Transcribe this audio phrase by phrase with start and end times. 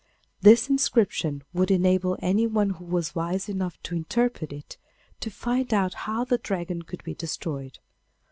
[0.41, 4.79] This inscription would enable anyone who was wise enough to interpret it
[5.19, 7.77] to find out how the Dragon could be destroyed.